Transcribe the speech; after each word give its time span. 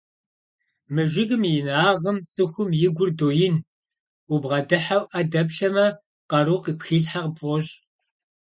Мы 0.93 1.01
жыгым 1.13 1.41
и 1.49 1.51
инагъым 1.59 2.17
цӀыхум 2.33 2.69
и 2.87 2.89
гур 2.95 3.09
доин, 3.17 3.55
убгъэдыхьэу 4.33 5.03
Ӏэ 5.11 5.21
дэплъэмэ, 5.31 5.85
къару 6.29 6.59
къыпхилъхьа 6.63 7.21
къыпфӀощӀ. 7.23 7.71